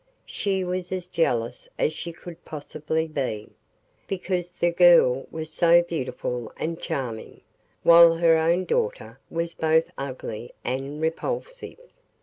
[0.25, 3.49] She was as jealous as she could possibly be,
[4.07, 7.41] because the girl was so beautiful and charming,
[7.83, 11.77] while her own daughter was both ugly and repulsive.